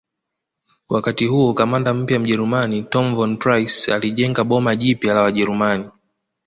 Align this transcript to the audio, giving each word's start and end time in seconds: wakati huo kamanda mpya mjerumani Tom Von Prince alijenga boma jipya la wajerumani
wakati 0.89 1.25
huo 1.25 1.53
kamanda 1.53 1.93
mpya 1.93 2.19
mjerumani 2.19 2.83
Tom 2.83 3.15
Von 3.15 3.37
Prince 3.37 3.93
alijenga 3.93 4.43
boma 4.43 4.75
jipya 4.75 5.13
la 5.13 5.21
wajerumani 5.21 5.85